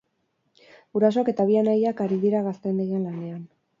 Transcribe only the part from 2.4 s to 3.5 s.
gaztandegian lanean.